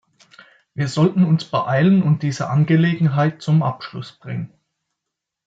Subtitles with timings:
[0.73, 4.51] Wir sollten uns beeilen und diese Angelegenheit zum Abschluss bringen.